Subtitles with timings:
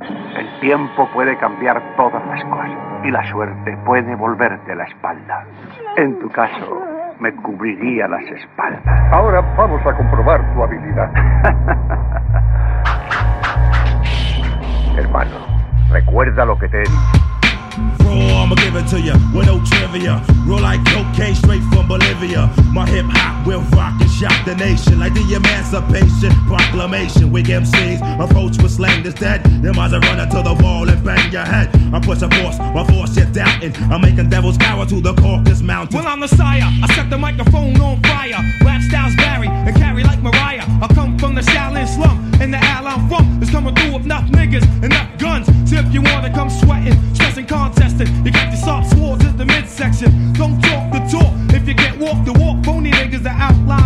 [0.00, 2.70] El tiempo puede cambiar todas las cosas
[3.04, 5.44] y la suerte puede volverte la espalda.
[5.96, 6.82] En tu caso,
[7.18, 9.12] me cubriría las espaldas.
[9.12, 11.10] Ahora vamos a comprobar tu habilidad.
[14.96, 15.36] Hermano,
[15.90, 16.92] recuerda lo que te he dicho.
[18.04, 20.20] Raw, I'ma give it to ya with no trivia.
[20.46, 22.50] Roll like cocaine straight from Bolivia.
[22.72, 23.62] My hip hop will
[24.20, 27.32] shock the nation like the Emancipation Proclamation.
[27.32, 29.42] Weak MCs approach with slang that's dead.
[29.62, 31.74] Them eyes are running to the wall and bang your head.
[31.94, 33.72] I'm pushing force, my force you're doubting.
[33.90, 35.96] I'm making devils cower to the Caucasus Mountain.
[35.96, 36.68] Well, I'm the sire.
[36.82, 38.40] I set the microphone on fire.
[38.62, 40.66] Rap styles vary and carry like Mariah.
[40.82, 44.04] I come from the Shaolin slum, and the al I'm from is coming through with
[44.04, 45.46] enough niggas, and enough guns.
[45.64, 49.46] So if you wanna come sweating, stressing, contesting, you got your soft swords in the
[49.46, 50.34] midsection.
[50.34, 51.39] Don't talk the talk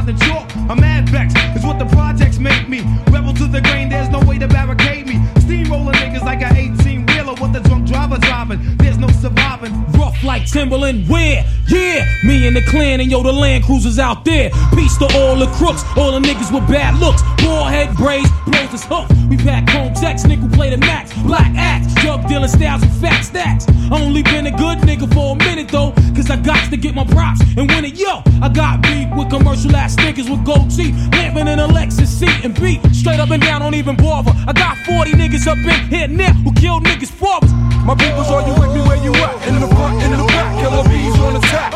[0.04, 0.56] outline the chalk.
[0.70, 2.82] I'm mad vex, is what the projects make me.
[3.10, 5.20] Rebel to the grain, there's no way to barricade me.
[5.40, 8.76] Steamroller niggas like an 18 wheeler with the drunk driver driving.
[8.76, 9.72] There's no surviving.
[9.92, 11.44] Rough like Timberland, where?
[11.68, 14.50] Yeah, me and the clan and yo, the Land Cruisers out there.
[14.74, 17.22] Peace to all the crooks, all the niggas with bad looks.
[17.42, 19.08] Ball head braids, blows his hoof.
[19.28, 21.12] We back home, text, nickel play the max.
[21.22, 23.66] Black axe, drug dealing styles with fat stacks.
[23.90, 27.04] Only been a good nigga for a minute though, cause I got to get my
[27.04, 27.98] props and win it.
[27.98, 28.82] Yo, I got
[29.16, 32.80] with commercial ass niggas with gold teeth, living in a Lexus seat and B.
[32.92, 34.32] Straight up and down, don't even bother.
[34.46, 37.52] I got 40 niggas up in here now who killed niggas' fathers.
[37.84, 39.46] My people's are you with me where you at?
[39.46, 41.72] In the front, in the back, killer bees on the top.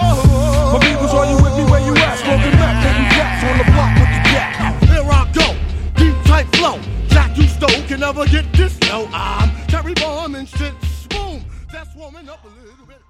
[0.72, 2.18] My people's are you with me where you at?
[2.18, 4.52] Smoking back, taking cats on the block with the jack.
[4.88, 5.48] Here I go,
[5.96, 6.80] deep tight flow.
[7.08, 8.78] Jack you stole can never get this.
[8.88, 10.72] No, I'm Terry Bomb and shit.
[11.10, 13.02] Boom, that's warming up a little bit.